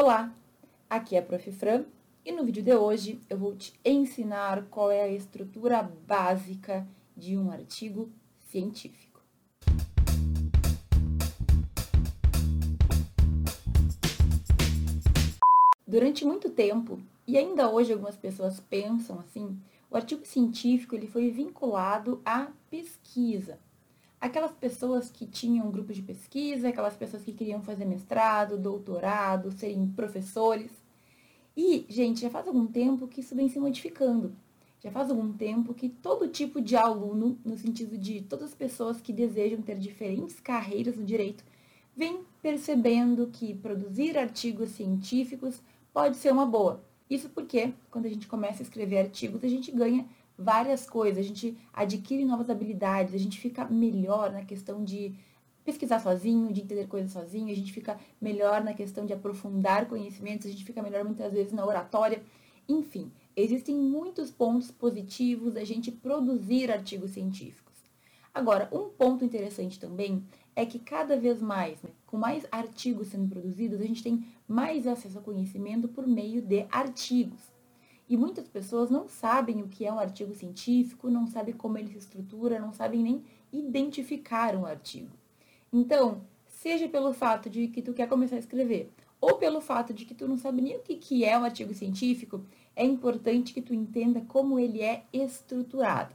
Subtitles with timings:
[0.00, 0.32] Olá,
[0.88, 1.50] aqui é a Prof.
[1.50, 1.84] Fran
[2.24, 6.86] e no vídeo de hoje eu vou te ensinar qual é a estrutura básica
[7.16, 8.08] de um artigo
[8.38, 9.20] científico.
[15.84, 19.60] Durante muito tempo, e ainda hoje algumas pessoas pensam assim,
[19.90, 23.58] o artigo científico ele foi vinculado à pesquisa
[24.20, 29.88] aquelas pessoas que tinham grupos de pesquisa, aquelas pessoas que queriam fazer mestrado, doutorado, serem
[29.88, 30.70] professores.
[31.56, 34.34] E, gente, já faz algum tempo que isso vem se modificando.
[34.80, 39.00] Já faz algum tempo que todo tipo de aluno, no sentido de todas as pessoas
[39.00, 41.44] que desejam ter diferentes carreiras no direito,
[41.96, 45.60] vem percebendo que produzir artigos científicos
[45.92, 46.84] pode ser uma boa.
[47.10, 50.06] Isso porque, quando a gente começa a escrever artigos, a gente ganha
[50.38, 55.14] várias coisas, a gente adquire novas habilidades, a gente fica melhor na questão de
[55.64, 60.46] pesquisar sozinho, de entender coisas sozinho, a gente fica melhor na questão de aprofundar conhecimentos,
[60.46, 62.22] a gente fica melhor muitas vezes na oratória.
[62.68, 67.68] Enfim, existem muitos pontos positivos da gente produzir artigos científicos.
[68.32, 73.28] Agora, um ponto interessante também é que cada vez mais, né, com mais artigos sendo
[73.28, 77.57] produzidos, a gente tem mais acesso ao conhecimento por meio de artigos.
[78.08, 81.92] E muitas pessoas não sabem o que é um artigo científico, não sabem como ele
[81.92, 85.10] se estrutura, não sabem nem identificar um artigo.
[85.72, 90.04] Então, seja pelo fato de que tu quer começar a escrever, ou pelo fato de
[90.04, 92.40] que tu não sabe nem o que é um artigo científico,
[92.74, 96.14] é importante que tu entenda como ele é estruturado.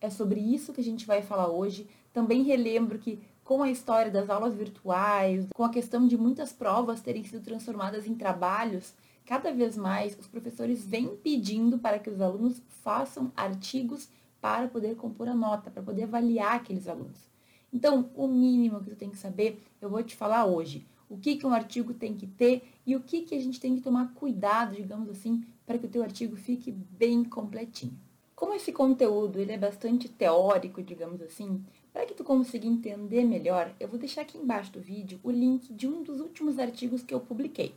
[0.00, 1.86] É sobre isso que a gente vai falar hoje.
[2.12, 7.00] Também relembro que com a história das aulas virtuais, com a questão de muitas provas
[7.00, 8.94] terem sido transformadas em trabalhos,
[9.26, 14.08] cada vez mais os professores vêm pedindo para que os alunos façam artigos
[14.40, 17.28] para poder compor a nota, para poder avaliar aqueles alunos.
[17.72, 20.86] Então, o mínimo que tu tem que saber, eu vou te falar hoje.
[21.08, 23.74] O que, que um artigo tem que ter e o que, que a gente tem
[23.74, 27.98] que tomar cuidado, digamos assim, para que o teu artigo fique bem completinho.
[28.34, 33.74] Como esse conteúdo ele é bastante teórico, digamos assim, para que tu consiga entender melhor,
[33.80, 37.14] eu vou deixar aqui embaixo do vídeo o link de um dos últimos artigos que
[37.14, 37.74] eu publiquei.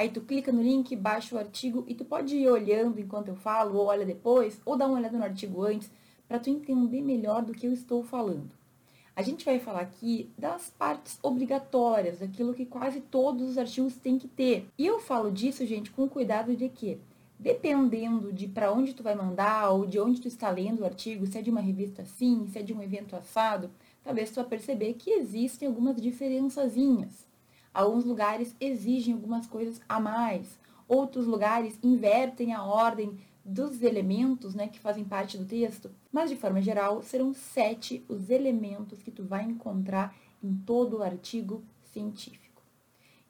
[0.00, 3.36] Aí tu clica no link, baixa o artigo e tu pode ir olhando enquanto eu
[3.36, 5.90] falo, ou olha depois, ou dá uma olhada no artigo antes,
[6.26, 8.50] para tu entender melhor do que eu estou falando.
[9.14, 14.18] A gente vai falar aqui das partes obrigatórias, daquilo que quase todos os artigos têm
[14.18, 14.70] que ter.
[14.78, 16.98] E eu falo disso, gente, com cuidado de que,
[17.38, 21.26] dependendo de para onde tu vai mandar ou de onde tu está lendo o artigo,
[21.26, 23.70] se é de uma revista assim, se é de um evento assado,
[24.02, 27.28] talvez tu vá perceber que existem algumas diferençazinhas.
[27.72, 30.58] Alguns lugares exigem algumas coisas a mais,
[30.88, 36.36] outros lugares invertem a ordem dos elementos né, que fazem parte do texto, mas de
[36.36, 42.62] forma geral serão sete os elementos que tu vai encontrar em todo o artigo científico.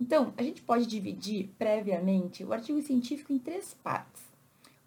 [0.00, 4.22] Então, a gente pode dividir previamente o artigo científico em três partes.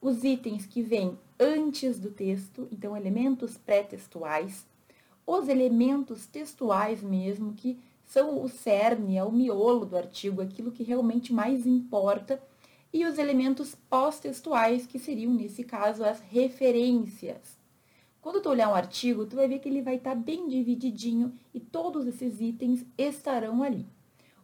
[0.02, 4.66] Os itens que vêm antes do texto, então elementos pré-textuais,
[5.26, 7.80] os elementos textuais mesmo, que
[8.14, 12.40] são o cerne, é o miolo do artigo, aquilo que realmente mais importa,
[12.94, 17.58] e os elementos pós-textuais, que seriam, nesse caso, as referências.
[18.22, 21.34] Quando tu olhar um artigo, tu vai ver que ele vai estar tá bem divididinho
[21.56, 23.84] e todos esses itens estarão ali.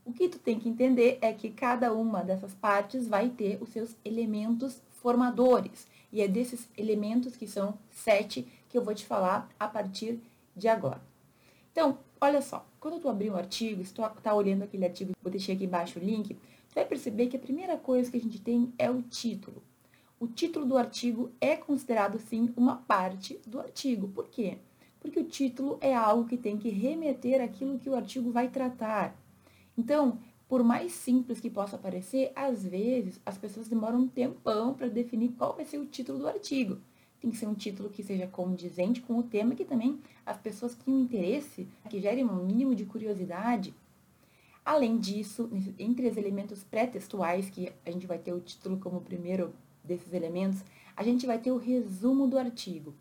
[0.03, 3.69] O que tu tem que entender é que cada uma dessas partes vai ter os
[3.69, 5.88] seus elementos formadores.
[6.12, 10.19] E é desses elementos, que são sete, que eu vou te falar a partir
[10.56, 11.01] de agora.
[11.72, 15.32] Então, olha só, quando tu abrir um artigo, se tu tá olhando aquele artigo, vou
[15.32, 18.40] deixar aqui embaixo o link, tu vai perceber que a primeira coisa que a gente
[18.40, 19.62] tem é o título.
[20.20, 24.08] O título do artigo é considerado, sim, uma parte do artigo.
[24.10, 24.58] Por quê?
[25.00, 29.18] Porque o título é algo que tem que remeter aquilo que o artigo vai tratar.
[29.78, 34.88] Então, por mais simples que possa parecer, às vezes as pessoas demoram um tempão para
[34.88, 36.80] definir qual vai ser o título do artigo
[37.19, 40.75] tem que ser um título que seja condizente com o tema, que também as pessoas
[40.75, 43.74] tenham interesse, que gere um mínimo de curiosidade.
[44.63, 49.54] Além disso, entre os elementos pré-textuais, que a gente vai ter o título como primeiro
[49.83, 50.63] desses elementos,
[50.95, 52.94] a gente vai ter o resumo do artigo.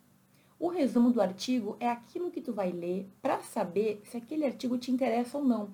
[0.58, 4.76] O resumo do artigo é aquilo que tu vai ler para saber se aquele artigo
[4.76, 5.70] te interessa ou não.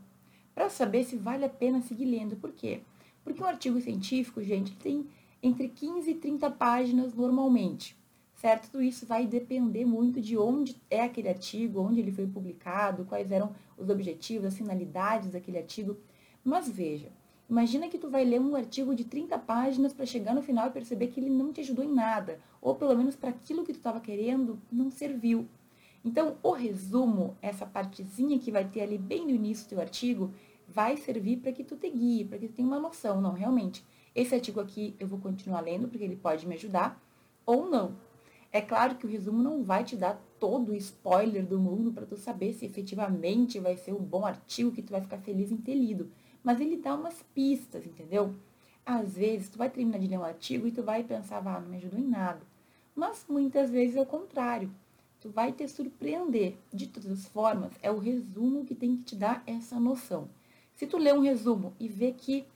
[0.54, 2.36] Para saber se vale a pena seguir lendo.
[2.36, 2.82] Por quê?
[3.22, 5.06] Porque um artigo científico, gente, tem
[5.42, 7.96] entre 15 e 30 páginas normalmente
[8.44, 8.70] certo?
[8.70, 13.32] Tudo isso vai depender muito de onde é aquele artigo, onde ele foi publicado, quais
[13.32, 15.96] eram os objetivos, as finalidades daquele artigo.
[16.44, 17.10] Mas veja,
[17.48, 20.72] imagina que tu vai ler um artigo de 30 páginas para chegar no final e
[20.72, 23.78] perceber que ele não te ajudou em nada, ou pelo menos para aquilo que tu
[23.78, 25.48] estava querendo não serviu.
[26.04, 30.30] Então, o resumo, essa partezinha que vai ter ali bem no início do teu artigo,
[30.68, 33.82] vai servir para que tu te guie, para que tu tenha uma noção, não, realmente,
[34.14, 37.02] esse artigo aqui eu vou continuar lendo porque ele pode me ajudar,
[37.46, 37.96] ou não.
[38.54, 42.06] É claro que o resumo não vai te dar todo o spoiler do mundo para
[42.06, 45.56] tu saber se efetivamente vai ser um bom artigo que tu vai ficar feliz em
[45.56, 46.08] ter lido,
[46.40, 48.32] mas ele dá umas pistas, entendeu?
[48.86, 51.68] Às vezes tu vai terminar de ler um artigo e tu vai pensar, ah, não
[51.68, 52.42] me ajudou em nada.
[52.94, 54.70] Mas muitas vezes é o contrário.
[55.20, 56.56] Tu vai te surpreender.
[56.72, 60.28] De todas as formas, é o resumo que tem que te dar essa noção.
[60.76, 62.46] Se tu lê um resumo e vê que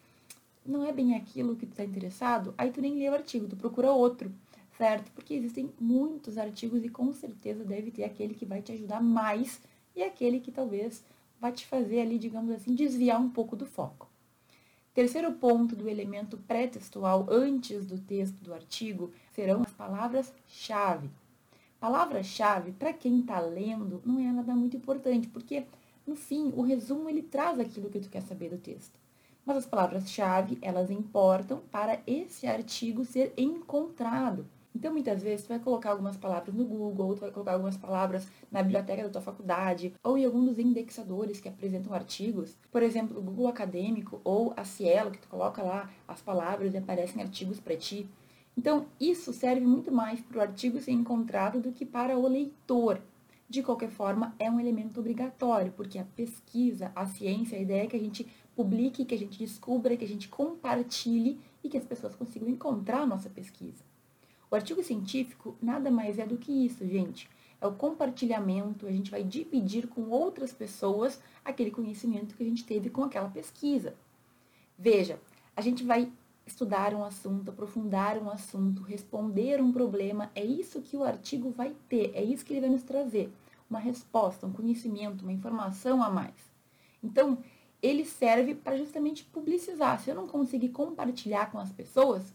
[0.64, 3.56] não é bem aquilo que tu está interessado, aí tu nem lê o artigo, tu
[3.56, 4.32] procura outro,
[4.78, 5.10] certo?
[5.10, 9.60] Porque existem muitos artigos e com certeza deve ter aquele que vai te ajudar mais
[9.94, 11.04] e aquele que talvez
[11.40, 14.08] vai te fazer ali, digamos assim, desviar um pouco do foco.
[14.94, 21.10] Terceiro ponto do elemento pré-textual antes do texto do artigo serão as palavras-chave.
[21.80, 25.64] Palavra-chave, para quem está lendo, não é nada muito importante, porque
[26.06, 28.98] no fim, o resumo ele traz aquilo que tu quer saber do texto.
[29.44, 34.46] Mas as palavras-chave, elas importam para esse artigo ser encontrado.
[34.78, 37.76] Então, muitas vezes, tu vai colocar algumas palavras no Google, ou tu vai colocar algumas
[37.76, 42.56] palavras na biblioteca da tua faculdade, ou em algum dos indexadores que apresentam artigos.
[42.70, 46.76] Por exemplo, o Google Acadêmico ou a Cielo, que tu coloca lá as palavras e
[46.76, 48.08] aparecem artigos para ti.
[48.56, 53.02] Então, isso serve muito mais para o artigo ser encontrado do que para o leitor.
[53.48, 57.86] De qualquer forma, é um elemento obrigatório, porque a pesquisa, a ciência, a ideia é
[57.88, 61.84] que a gente publique, que a gente descubra, que a gente compartilhe e que as
[61.84, 63.87] pessoas consigam encontrar a nossa pesquisa.
[64.50, 67.28] O artigo científico nada mais é do que isso, gente.
[67.60, 72.64] É o compartilhamento, a gente vai dividir com outras pessoas aquele conhecimento que a gente
[72.64, 73.94] teve com aquela pesquisa.
[74.78, 75.18] Veja,
[75.56, 76.10] a gente vai
[76.46, 81.74] estudar um assunto, aprofundar um assunto, responder um problema, é isso que o artigo vai
[81.88, 83.30] ter, é isso que ele vai nos trazer.
[83.68, 86.34] Uma resposta, um conhecimento, uma informação a mais.
[87.02, 87.38] Então,
[87.82, 90.00] ele serve para justamente publicizar.
[90.00, 92.32] Se eu não conseguir compartilhar com as pessoas,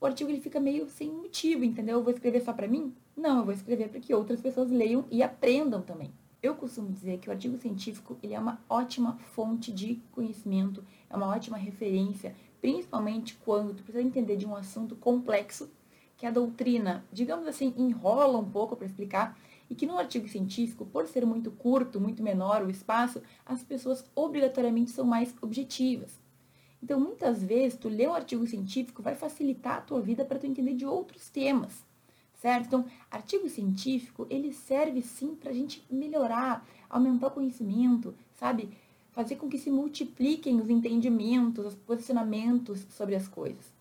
[0.00, 1.98] o artigo ele fica meio sem motivo, entendeu?
[1.98, 2.94] Eu vou escrever só para mim?
[3.16, 6.12] Não, eu vou escrever para que outras pessoas leiam e aprendam também.
[6.42, 11.16] Eu costumo dizer que o artigo científico ele é uma ótima fonte de conhecimento, é
[11.16, 15.70] uma ótima referência, principalmente quando tu precisa entender de um assunto complexo
[16.16, 19.38] que a doutrina, digamos assim, enrola um pouco para explicar
[19.68, 24.04] e que no artigo científico, por ser muito curto, muito menor o espaço, as pessoas
[24.14, 26.20] obrigatoriamente são mais objetivas.
[26.86, 30.46] Então, muitas vezes, tu ler um artigo científico vai facilitar a tua vida para tu
[30.46, 31.84] entender de outros temas,
[32.40, 32.66] certo?
[32.66, 38.70] Então, artigo científico, ele serve sim para a gente melhorar, aumentar o conhecimento, sabe?
[39.10, 43.74] fazer com que se multipliquem os entendimentos, os posicionamentos sobre as coisas.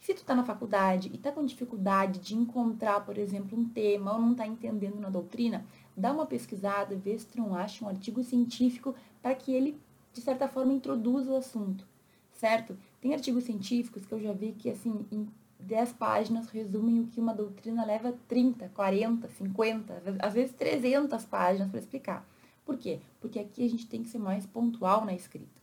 [0.00, 3.68] E se tu está na faculdade e está com dificuldade de encontrar, por exemplo, um
[3.68, 5.62] tema ou não está entendendo na doutrina,
[5.94, 9.78] dá uma pesquisada, vê se tu não acha um artigo científico para que ele,
[10.14, 11.86] de certa forma, introduza o assunto,
[12.36, 12.76] certo?
[13.00, 15.26] Tem artigos científicos que eu já vi que, assim, em
[15.58, 21.70] 10 páginas resumem o que uma doutrina leva 30, 40, 50, às vezes 300 páginas
[21.70, 22.28] para explicar.
[22.64, 23.00] Por quê?
[23.20, 25.60] Porque aqui a gente tem que ser mais pontual na escrita,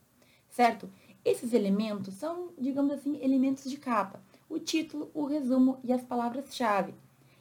[0.49, 0.89] certo?
[1.23, 4.21] Esses elementos são, digamos assim, elementos de capa.
[4.49, 6.93] O título, o resumo e as palavras-chave.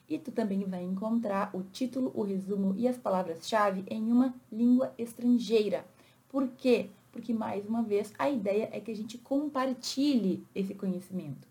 [0.08, 4.92] E tu também vai encontrar o título, o resumo e as palavras-chave em uma língua
[4.98, 5.84] estrangeira.
[6.28, 6.90] Por quê?
[7.12, 11.46] Porque, mais uma vez, a ideia é que a gente compartilhe esse conhecimento.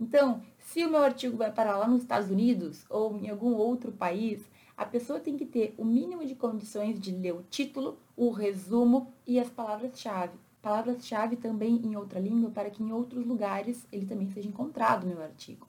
[0.00, 3.92] Então, se o meu artigo vai parar lá nos Estados Unidos ou em algum outro
[3.92, 4.40] país,
[4.74, 9.12] a pessoa tem que ter o mínimo de condições de ler o título, o resumo
[9.26, 10.38] e as palavras-chave.
[10.62, 15.20] Palavras-chave também em outra língua para que em outros lugares ele também seja encontrado meu
[15.22, 15.68] artigo.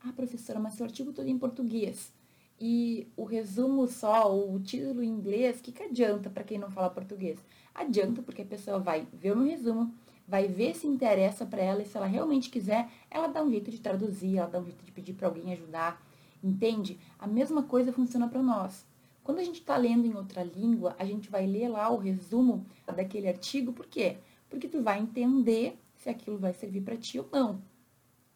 [0.00, 2.12] Ah, professora, mas seu artigo todo é em português.
[2.60, 6.70] E o resumo só, o título em inglês, o que, que adianta para quem não
[6.70, 7.38] fala português?
[7.78, 9.94] Adianta porque a pessoa vai ver o meu resumo,
[10.26, 13.70] vai ver se interessa para ela e se ela realmente quiser, ela dá um jeito
[13.70, 16.04] de traduzir, ela dá um jeito de pedir para alguém ajudar.
[16.42, 16.98] Entende?
[17.20, 18.84] A mesma coisa funciona para nós.
[19.22, 22.66] Quando a gente está lendo em outra língua, a gente vai ler lá o resumo
[22.84, 24.16] daquele artigo, por quê?
[24.50, 27.62] Porque tu vai entender se aquilo vai servir para ti ou não.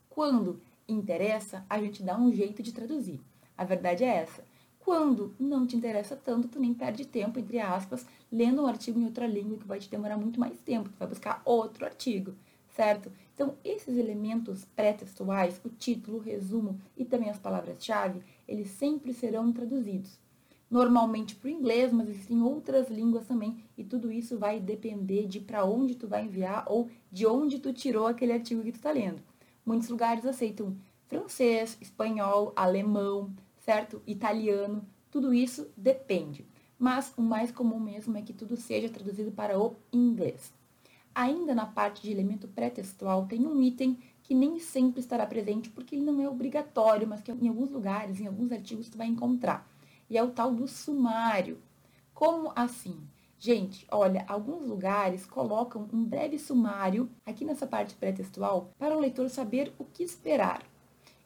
[0.08, 3.20] Quando interessa, a gente dá um jeito de traduzir.
[3.58, 4.44] A verdade é essa.
[4.84, 9.04] Quando não te interessa tanto, tu nem perde tempo, entre aspas, lendo um artigo em
[9.04, 10.88] outra língua que vai te demorar muito mais tempo.
[10.88, 12.34] Tu vai buscar outro artigo
[12.74, 13.12] certo?
[13.34, 19.52] Então, esses elementos pré-textuais, o título, o resumo e também as palavras-chave, eles sempre serão
[19.52, 20.18] traduzidos.
[20.70, 25.38] Normalmente para o inglês, mas existem outras línguas também, e tudo isso vai depender de
[25.38, 28.90] para onde tu vai enviar ou de onde tu tirou aquele artigo que tu está
[28.90, 29.22] lendo.
[29.66, 30.74] Muitos lugares aceitam
[31.08, 33.30] francês, espanhol, alemão,
[33.64, 34.02] certo?
[34.06, 36.46] Italiano, tudo isso depende.
[36.78, 40.52] Mas o mais comum mesmo é que tudo seja traduzido para o inglês.
[41.14, 45.94] Ainda na parte de elemento pré-textual, tem um item que nem sempre estará presente porque
[45.94, 49.68] ele não é obrigatório, mas que em alguns lugares, em alguns artigos, tu vai encontrar.
[50.08, 51.58] E é o tal do sumário.
[52.14, 52.98] Como assim?
[53.38, 59.28] Gente, olha, alguns lugares colocam um breve sumário aqui nessa parte pré-textual para o leitor
[59.28, 60.62] saber o que esperar.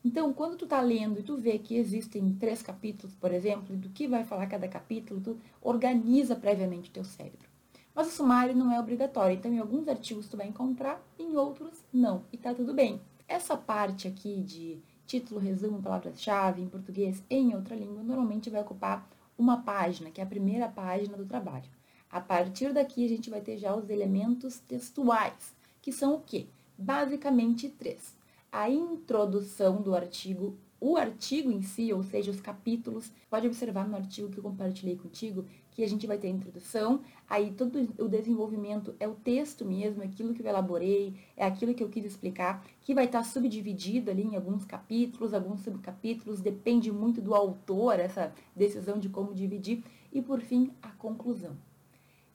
[0.07, 3.89] Então, quando tu está lendo e tu vê que existem três capítulos, por exemplo, do
[3.89, 7.49] que vai falar cada capítulo, tu organiza previamente o teu cérebro.
[7.93, 11.85] Mas o sumário não é obrigatório, então em alguns artigos tu vai encontrar, em outros
[11.93, 13.01] não, e tá tudo bem.
[13.27, 18.61] Essa parte aqui de título, resumo, palavras-chave em português e em outra língua, normalmente vai
[18.61, 21.69] ocupar uma página, que é a primeira página do trabalho.
[22.09, 26.47] A partir daqui, a gente vai ter já os elementos textuais, que são o quê?
[26.79, 28.15] Basicamente três.
[28.59, 33.13] A introdução do artigo, o artigo em si, ou seja, os capítulos.
[33.29, 37.03] Pode observar no artigo que eu compartilhei contigo que a gente vai ter a introdução,
[37.29, 41.75] aí todo o desenvolvimento é o texto mesmo, é aquilo que eu elaborei, é aquilo
[41.75, 46.91] que eu quis explicar, que vai estar subdividido ali em alguns capítulos, alguns subcapítulos, depende
[46.91, 51.55] muito do autor, essa decisão de como dividir, e por fim, a conclusão.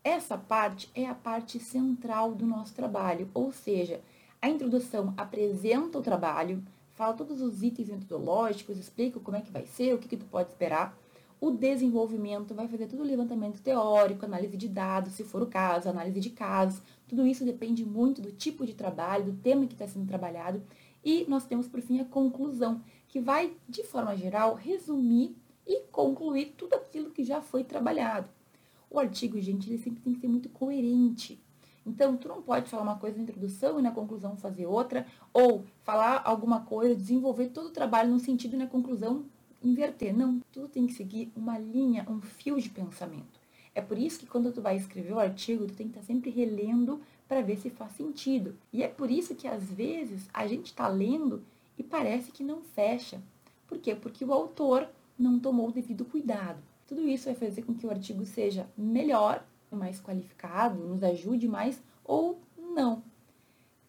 [0.03, 4.01] Essa parte é a parte central do nosso trabalho, ou seja,
[4.41, 6.63] a introdução apresenta o trabalho,
[6.95, 10.25] fala todos os itens metodológicos, explica como é que vai ser, o que, que tu
[10.25, 10.97] pode esperar.
[11.39, 15.89] O desenvolvimento vai fazer todo o levantamento teórico, análise de dados, se for o caso,
[15.89, 16.81] análise de casos.
[17.07, 20.61] Tudo isso depende muito do tipo de trabalho, do tema que está sendo trabalhado.
[21.03, 26.53] E nós temos, por fim, a conclusão, que vai, de forma geral, resumir e concluir
[26.57, 28.29] tudo aquilo que já foi trabalhado.
[28.89, 31.41] O artigo, gente, ele sempre tem que ser muito coerente.
[31.85, 35.65] Então, tu não pode falar uma coisa na introdução e na conclusão fazer outra, ou
[35.83, 39.25] falar alguma coisa, desenvolver todo o trabalho no sentido e na conclusão
[39.63, 40.15] inverter.
[40.15, 43.39] Não, tudo tem que seguir uma linha, um fio de pensamento.
[43.73, 46.29] É por isso que quando tu vai escrever o artigo, tu tem que estar sempre
[46.29, 48.55] relendo para ver se faz sentido.
[48.73, 51.43] E é por isso que às vezes a gente está lendo
[51.77, 53.21] e parece que não fecha.
[53.67, 53.95] Por quê?
[53.95, 56.61] Porque o autor não tomou o devido cuidado.
[56.85, 61.81] Tudo isso vai fazer com que o artigo seja melhor, mais qualificado, nos ajude mais
[62.03, 63.03] ou não.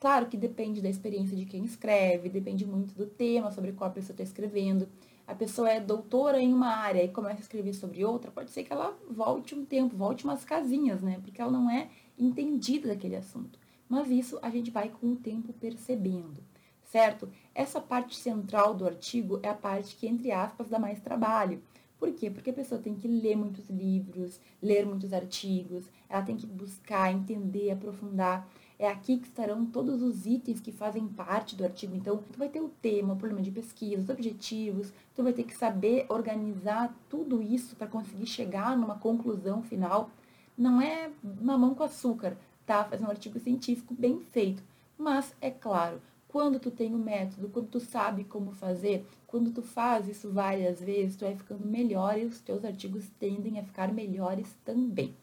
[0.03, 3.93] Claro que depende da experiência de quem escreve, depende muito do tema sobre qual a
[3.93, 4.89] pessoa está escrevendo.
[5.27, 8.65] A pessoa é doutora em uma área e começa a escrever sobre outra, pode ser
[8.65, 11.21] que ela volte um tempo, volte umas casinhas, né?
[11.23, 13.59] Porque ela não é entendida daquele assunto.
[13.89, 16.43] Mas isso a gente vai com o tempo percebendo,
[16.83, 17.29] certo?
[17.55, 21.63] Essa parte central do artigo é a parte que, entre aspas, dá mais trabalho.
[22.03, 22.29] Por quê?
[22.29, 27.13] Porque a pessoa tem que ler muitos livros, ler muitos artigos, ela tem que buscar,
[27.13, 28.45] entender, aprofundar.
[28.77, 31.95] É aqui que estarão todos os itens que fazem parte do artigo.
[31.95, 35.45] Então, tu vai ter o tema, o problema de pesquisa, os objetivos, tu vai ter
[35.45, 40.11] que saber organizar tudo isso para conseguir chegar numa conclusão final.
[40.59, 41.09] Não é
[41.41, 42.83] mamão com açúcar, tá?
[42.83, 44.61] Fazer um artigo científico bem feito.
[44.99, 49.61] Mas, é claro, quando tu tem o método, quando tu sabe como fazer, quando tu
[49.61, 53.93] faz isso várias vezes, tu vai ficando melhor e os teus artigos tendem a ficar
[53.93, 55.15] melhores também.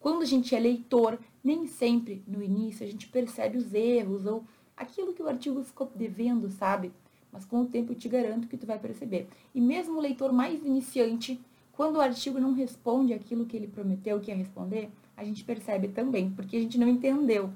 [0.00, 4.42] Quando a gente é leitor, nem sempre no início a gente percebe os erros ou
[4.76, 6.90] aquilo que o artigo ficou devendo, sabe?
[7.30, 9.28] Mas com o tempo eu te garanto que tu vai perceber.
[9.54, 11.40] E mesmo o leitor mais iniciante,
[11.72, 15.86] quando o artigo não responde aquilo que ele prometeu que ia responder, a gente percebe
[15.86, 17.52] também, porque a gente não entendeu.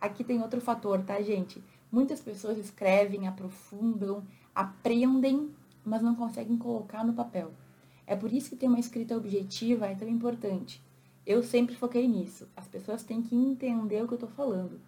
[0.00, 1.62] Aqui tem outro fator, tá, gente?
[1.92, 5.50] Muitas pessoas escrevem, aprofundam, aprendem,
[5.84, 7.52] mas não conseguem colocar no papel.
[8.06, 10.82] É por isso que ter uma escrita objetiva é tão importante.
[11.26, 12.48] Eu sempre foquei nisso.
[12.56, 14.80] As pessoas têm que entender o que eu estou falando.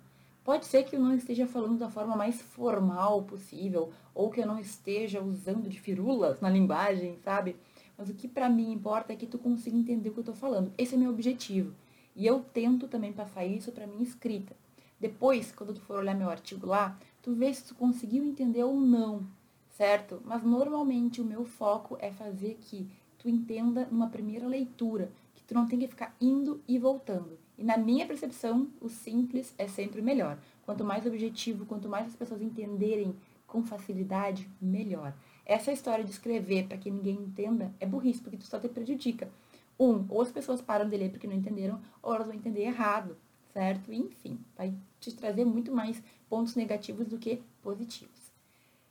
[0.43, 4.47] Pode ser que eu não esteja falando da forma mais formal possível, ou que eu
[4.47, 7.55] não esteja usando de firulas na linguagem, sabe?
[7.99, 10.35] Mas o que para mim importa é que tu consiga entender o que eu estou
[10.35, 10.73] falando.
[10.79, 11.75] Esse é meu objetivo.
[12.17, 14.57] E eu tento também passar isso para minha escrita.
[15.01, 18.75] Depois, quando tu for olhar meu artigo lá, tu vê se tu conseguiu entender ou
[18.75, 19.27] não,
[19.71, 20.23] certo?
[20.25, 25.55] Mas normalmente o meu foco é fazer que tu entenda numa primeira leitura, que tu
[25.55, 27.39] não tenha que ficar indo e voltando.
[27.57, 30.39] E na minha percepção, o simples é sempre melhor.
[30.65, 33.15] Quanto mais objetivo, quanto mais as pessoas entenderem
[33.47, 35.15] com facilidade, melhor.
[35.47, 39.31] Essa história de escrever para que ninguém entenda é burrice, porque tu só te prejudica.
[39.79, 43.17] Um, ou as pessoas param de ler porque não entenderam, ou elas vão entender errado
[43.55, 43.93] certo?
[43.93, 48.33] Enfim, vai te trazer muito mais pontos negativos do que positivos.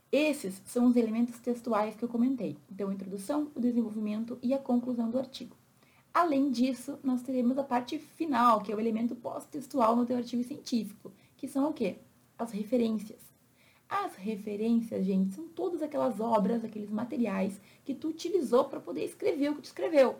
[0.09, 2.55] Esses são os elementos textuais que eu comentei.
[2.71, 5.55] Então, a introdução, o desenvolvimento e a conclusão do artigo.
[6.13, 10.43] Além disso, nós teremos a parte final, que é o elemento pós-textual no teu artigo
[10.43, 11.97] científico, que são o quê?
[12.37, 13.19] As referências.
[13.89, 19.49] As referências, gente, são todas aquelas obras, aqueles materiais que tu utilizou para poder escrever
[19.49, 20.15] o que tu escreveu,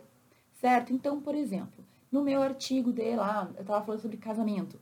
[0.60, 0.92] certo?
[0.92, 1.84] Então, por exemplo,
[2.14, 4.78] no meu artigo de lá, eu estava falando sobre casamento.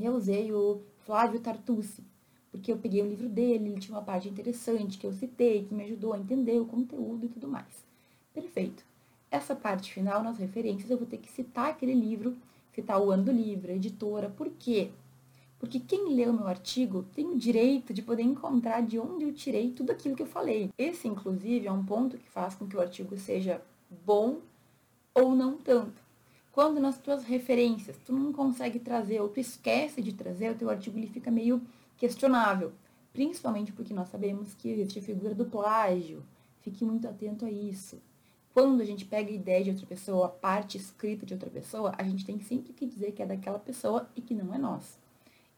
[0.00, 2.04] eu usei o Flávio Tartucci,
[2.52, 5.74] porque eu peguei o livro dele, ele tinha uma parte interessante que eu citei, que
[5.74, 7.84] me ajudou a entender o conteúdo e tudo mais.
[8.32, 8.84] Perfeito.
[9.28, 12.36] Essa parte final, nas referências, eu vou ter que citar aquele livro,
[12.72, 14.30] citar o ano do livro, a editora.
[14.30, 14.92] Por quê?
[15.58, 19.72] Porque quem o meu artigo tem o direito de poder encontrar de onde eu tirei
[19.72, 20.70] tudo aquilo que eu falei.
[20.78, 23.60] Esse, inclusive, é um ponto que faz com que o artigo seja
[24.04, 24.38] bom
[25.12, 26.01] ou não tanto.
[26.52, 30.68] Quando nas tuas referências tu não consegue trazer ou tu esquece de trazer, o teu
[30.68, 31.62] artigo ele fica meio
[31.96, 32.72] questionável.
[33.10, 36.22] Principalmente porque nós sabemos que existe a figura do plágio.
[36.60, 38.00] Fique muito atento a isso.
[38.52, 41.94] Quando a gente pega a ideia de outra pessoa, a parte escrita de outra pessoa,
[41.96, 44.98] a gente tem sempre que dizer que é daquela pessoa e que não é nossa.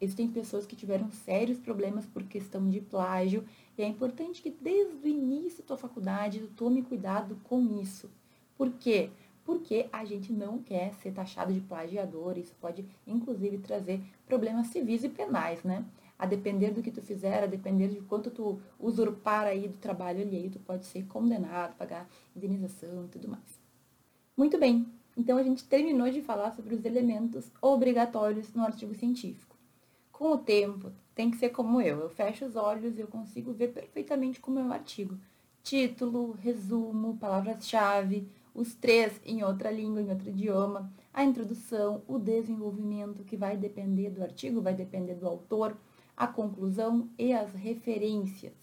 [0.00, 3.44] Existem pessoas que tiveram sérios problemas por questão de plágio
[3.76, 8.08] e é importante que desde o início da tua faculdade tu tome cuidado com isso.
[8.56, 9.10] Por quê?
[9.10, 9.23] Porque
[9.92, 15.08] a gente não quer ser taxado de plagiador, isso pode inclusive trazer problemas civis e
[15.08, 15.84] penais, né?
[16.18, 20.22] A depender do que tu fizer, a depender de quanto tu usurpar aí do trabalho
[20.22, 23.60] alheio, tu pode ser condenado, pagar indenização e tudo mais.
[24.36, 24.86] Muito bem,
[25.16, 29.56] então a gente terminou de falar sobre os elementos obrigatórios no artigo científico.
[30.10, 32.00] Com o tempo, tem que ser como eu.
[32.00, 35.18] Eu fecho os olhos e eu consigo ver perfeitamente como é o artigo.
[35.62, 43.24] Título, resumo, palavras-chave, os três em outra língua, em outro idioma, a introdução, o desenvolvimento,
[43.24, 45.76] que vai depender do artigo, vai depender do autor,
[46.16, 48.54] a conclusão e as referências.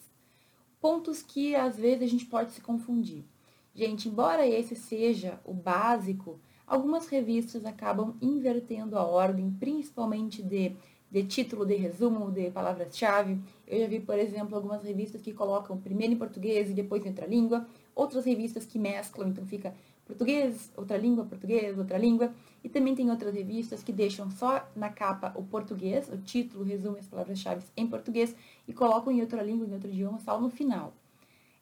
[0.80, 3.26] Pontos que às vezes a gente pode se confundir.
[3.74, 10.76] Gente, embora esse seja o básico, algumas revistas acabam invertendo a ordem, principalmente de,
[11.10, 13.40] de título, de resumo, de palavras-chave.
[13.68, 17.10] Eu já vi, por exemplo, algumas revistas que colocam primeiro em português e depois em
[17.10, 19.74] outra língua, outras revistas que mesclam, então fica
[20.06, 22.34] português, outra língua, português, outra língua.
[22.64, 26.68] E também tem outras revistas que deixam só na capa o português, o título, o
[26.68, 28.36] resumo as palavras-chave em português
[28.68, 30.94] e colocam em outra língua, em outro idioma, só no final.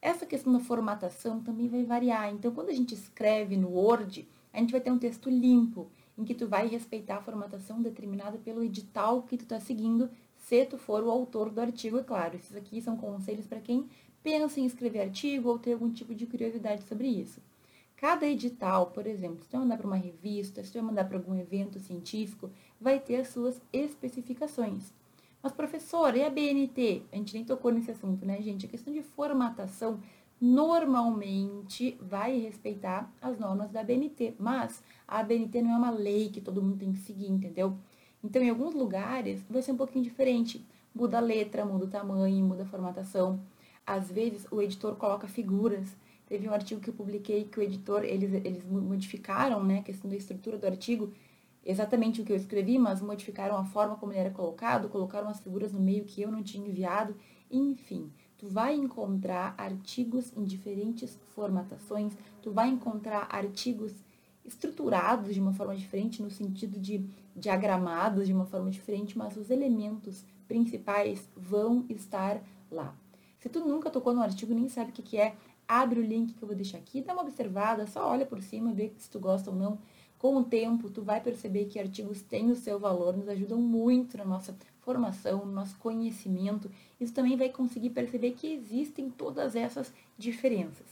[0.01, 2.33] Essa questão da formatação também vai variar.
[2.33, 5.87] Então, quando a gente escreve no Word, a gente vai ter um texto limpo,
[6.17, 10.65] em que tu vai respeitar a formatação determinada pelo edital que tu está seguindo, se
[10.65, 12.35] tu for o autor do artigo, é claro.
[12.35, 13.87] Esses aqui são conselhos para quem
[14.23, 17.41] pensa em escrever artigo ou ter algum tipo de curiosidade sobre isso.
[17.95, 21.35] Cada edital, por exemplo, se vai mandar para uma revista, se vai mandar para algum
[21.35, 24.93] evento científico, vai ter as suas especificações.
[25.41, 27.03] Mas, professor, e a BNT?
[27.11, 28.65] A gente nem tocou nesse assunto, né, gente?
[28.65, 29.99] A questão de formatação
[30.39, 36.39] normalmente vai respeitar as normas da BNT, mas a BNT não é uma lei que
[36.39, 37.77] todo mundo tem que seguir, entendeu?
[38.23, 40.65] Então, em alguns lugares, vai ser um pouquinho diferente.
[40.93, 43.39] Muda a letra, muda o tamanho, muda a formatação.
[43.89, 45.95] Às vezes, o editor coloca figuras
[46.29, 50.07] Teve um artigo que eu publiquei que o editor, eles, eles modificaram, né, a questão
[50.07, 51.11] da estrutura do artigo,
[51.65, 55.39] exatamente o que eu escrevi, mas modificaram a forma como ele era colocado, colocaram as
[55.39, 57.15] figuras no meio que eu não tinha enviado,
[57.49, 58.11] enfim.
[58.37, 63.91] Tu vai encontrar artigos em diferentes formatações, tu vai encontrar artigos
[64.45, 67.03] estruturados de uma forma diferente, no sentido de
[67.35, 72.95] diagramados de uma forma diferente, mas os elementos principais vão estar lá.
[73.39, 75.35] Se tu nunca tocou no artigo, nem sabe o que, que é,
[75.67, 78.73] abre o link que eu vou deixar aqui, dá uma observada, só olha por cima,
[78.73, 79.79] vê se tu gosta ou não.
[80.17, 84.17] Com o tempo, tu vai perceber que artigos têm o seu valor, nos ajudam muito
[84.17, 86.69] na nossa formação, no nosso conhecimento.
[86.99, 90.87] Isso também vai conseguir perceber que existem todas essas diferenças.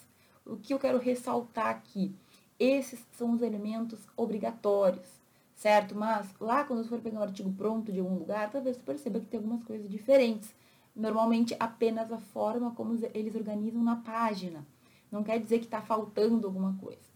[0.45, 2.15] O que eu quero ressaltar aqui,
[2.57, 5.05] esses são os elementos obrigatórios,
[5.53, 5.93] certo?
[5.93, 9.19] Mas lá quando você for pegar um artigo pronto de algum lugar, talvez você perceba
[9.19, 10.55] que tem algumas coisas diferentes
[10.97, 14.65] normalmente apenas a forma como eles organizam na página.
[15.11, 17.07] Não quer dizer que está faltando alguma coisa.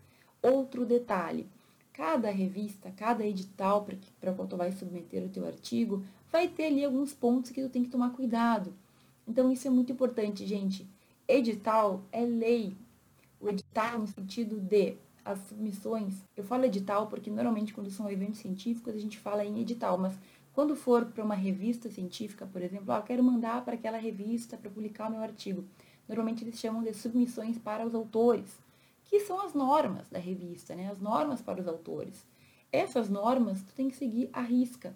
[0.42, 1.48] Outro detalhe,
[1.92, 3.86] cada revista, cada edital
[4.20, 7.70] para qual tu vai submeter o teu artigo, vai ter ali alguns pontos que tu
[7.70, 8.74] tem que tomar cuidado.
[9.28, 10.88] Então isso é muito importante, gente.
[11.28, 12.76] Edital é lei.
[13.40, 16.16] O edital no sentido de as submissões.
[16.36, 20.14] Eu falo edital porque normalmente quando são eventos científicos a gente fala em edital, mas
[20.54, 24.58] quando for para uma revista científica, por exemplo, ah, eu quero mandar para aquela revista
[24.58, 25.64] para publicar o meu artigo.
[26.08, 28.60] Normalmente eles chamam de submissões para os autores,
[29.06, 30.90] que são as normas da revista, né?
[30.90, 32.26] as normas para os autores.
[32.72, 34.94] Essas normas tu tem que seguir à risca,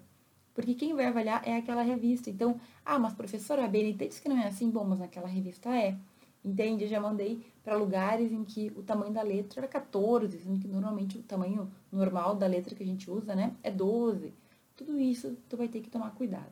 [0.53, 2.29] porque quem vai avaliar é aquela revista.
[2.29, 5.69] Então, ah, mas professora, a BNT disse que não é assim, bom, mas naquela revista
[5.69, 5.97] é.
[6.43, 6.83] Entende?
[6.83, 10.67] Eu já mandei para lugares em que o tamanho da letra era 14, sendo que
[10.67, 14.31] normalmente o tamanho normal da letra que a gente usa, né, é 12.
[14.75, 16.51] Tudo isso tu vai ter que tomar cuidado.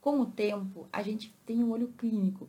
[0.00, 2.48] Com o tempo, a gente tem um olho clínico.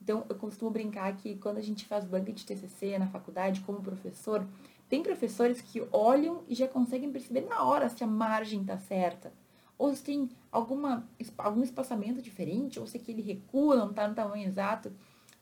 [0.00, 3.82] Então, eu costumo brincar que quando a gente faz banca de TCC na faculdade, como
[3.82, 4.46] professor,
[4.88, 9.32] tem professores que olham e já conseguem perceber na hora se a margem está certa.
[9.76, 14.46] ou se tem alguma, algum espaçamento diferente, ou se aquele recua, não está no tamanho
[14.46, 14.92] exato.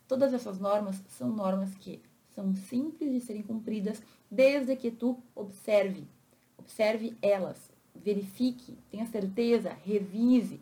[0.09, 2.01] Todas essas normas são normas que
[2.35, 6.07] são simples de serem cumpridas desde que tu observe.
[6.59, 10.61] Observe elas, verifique, tenha certeza, revise,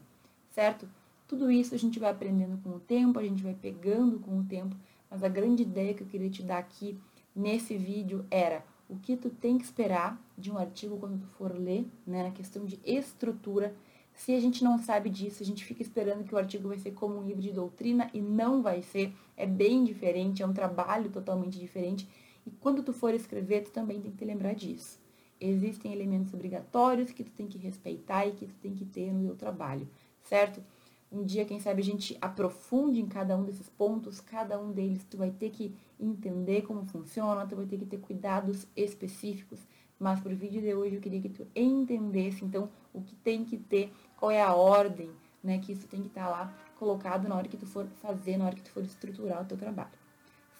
[0.51, 0.89] certo?
[1.27, 4.45] Tudo isso a gente vai aprendendo com o tempo, a gente vai pegando com o
[4.45, 4.77] tempo,
[5.11, 6.99] mas a grande ideia que eu queria te dar aqui
[7.35, 11.57] nesse vídeo era o que tu tem que esperar de um artigo quando tu for
[11.57, 13.75] ler, né, na questão de estrutura.
[14.13, 16.91] Se a gente não sabe disso, a gente fica esperando que o artigo vai ser
[16.91, 21.11] como um livro de doutrina e não vai ser, é bem diferente, é um trabalho
[21.11, 22.09] totalmente diferente.
[22.45, 24.99] E quando tu for escrever, tu também tem que te lembrar disso.
[25.41, 29.29] Existem elementos obrigatórios que tu tem que respeitar e que tu tem que ter no
[29.29, 29.89] teu trabalho,
[30.23, 30.63] certo?
[31.11, 35.05] Um dia, quem sabe, a gente aprofunde em cada um desses pontos, cada um deles
[35.11, 39.59] tu vai ter que entender como funciona, tu vai ter que ter cuidados específicos.
[39.99, 43.45] Mas para o vídeo de hoje eu queria que tu entendesse, então, o que tem
[43.45, 45.11] que ter, qual é a ordem,
[45.43, 48.37] né, que isso tem que estar tá lá colocado na hora que tu for fazer,
[48.37, 49.91] na hora que tu for estruturar o teu trabalho.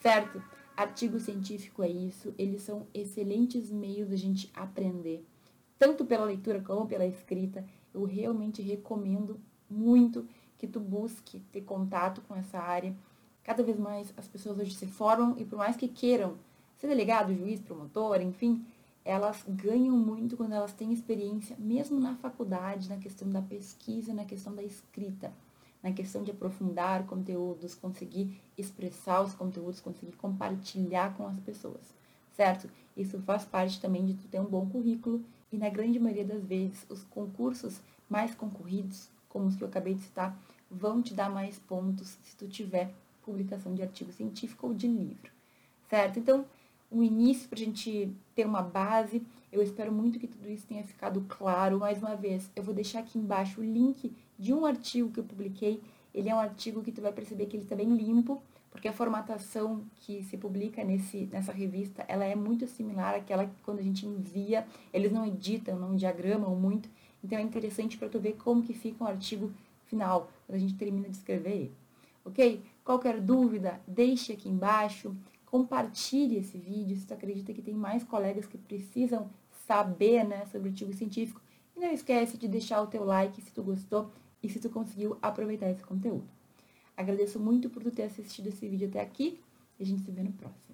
[0.01, 0.43] Certo?
[0.81, 5.23] Artigo científico é isso, eles são excelentes meios da gente aprender,
[5.79, 7.63] tanto pela leitura como pela escrita.
[7.93, 9.39] Eu realmente recomendo
[9.69, 12.97] muito que tu busque ter contato com essa área.
[13.45, 16.39] Cada vez mais as pessoas hoje se formam e por mais que queiram
[16.79, 18.65] ser delegado, juiz, promotor, enfim,
[19.05, 24.25] elas ganham muito quando elas têm experiência, mesmo na faculdade, na questão da pesquisa, na
[24.25, 25.31] questão da escrita,
[25.83, 31.95] na questão de aprofundar conteúdos, conseguir expressar os conteúdos, conseguir compartilhar com as pessoas,
[32.37, 32.69] certo?
[32.97, 36.45] Isso faz parte também de tu ter um bom currículo e na grande maioria das
[36.45, 40.37] vezes os concursos mais concorridos como os que eu acabei de citar,
[40.71, 42.93] vão te dar mais pontos se tu tiver
[43.25, 45.31] publicação de artigo científico ou de livro,
[45.89, 46.19] certo?
[46.19, 46.45] Então,
[46.93, 49.23] um início para a gente ter uma base.
[49.53, 51.79] Eu espero muito que tudo isso tenha ficado claro.
[51.79, 55.25] Mais uma vez, eu vou deixar aqui embaixo o link de um artigo que eu
[55.25, 55.81] publiquei.
[56.15, 58.93] Ele é um artigo que tu vai perceber que ele está bem limpo, porque a
[58.93, 63.83] formatação que se publica nesse, nessa revista, ela é muito similar àquela que quando a
[63.83, 66.89] gente envia, eles não editam, não diagramam muito,
[67.23, 69.53] então é interessante para tu ver como que fica o artigo
[69.87, 71.73] final, quando a gente termina de escrever ele.
[72.25, 72.63] Ok?
[72.85, 75.15] Qualquer dúvida, deixe aqui embaixo,
[75.47, 79.29] compartilhe esse vídeo se tu acredita que tem mais colegas que precisam
[79.71, 81.41] saber né, sobre o artigo científico.
[81.77, 84.11] E não esquece de deixar o teu like se tu gostou
[84.43, 86.29] e se tu conseguiu aproveitar esse conteúdo.
[86.97, 89.39] Agradeço muito por tu ter assistido esse vídeo até aqui
[89.79, 90.70] e a gente se vê no próximo.